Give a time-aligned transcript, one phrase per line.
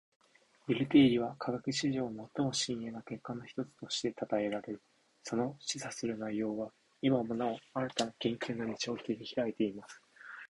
[0.67, 4.75] ベル定理は科学史上最も深遠な結果の一つとして讃えられ，
[5.21, 6.71] その示唆する内容は
[7.03, 10.01] 今もなお新たな研究の道を切り拓いています．